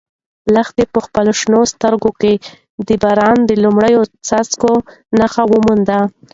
لښتې 0.53 0.83
په 0.93 0.99
خپلو 1.05 1.31
شنه 1.41 1.59
سترګو 1.73 2.11
کې 2.21 2.33
د 2.87 2.89
باران 3.03 3.37
د 3.45 3.51
لومړي 3.63 3.93
څاڅکي 4.27 4.73
نښان 5.19 5.47
وموند. 5.49 5.89